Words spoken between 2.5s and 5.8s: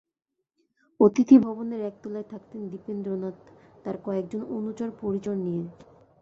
দ্বিপেন্দ্রনাথ তাঁর কয়েকজন অনুচর-পরিচর নিয়ে।